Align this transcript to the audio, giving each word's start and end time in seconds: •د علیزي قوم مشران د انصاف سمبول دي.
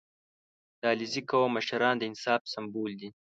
•د 0.79 0.81
علیزي 0.91 1.21
قوم 1.31 1.49
مشران 1.57 1.95
د 1.97 2.03
انصاف 2.09 2.41
سمبول 2.53 2.91
دي. 2.99 3.09